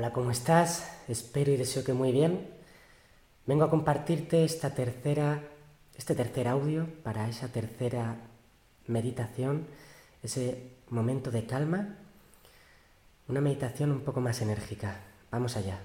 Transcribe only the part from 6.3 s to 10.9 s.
audio para esa tercera meditación, ese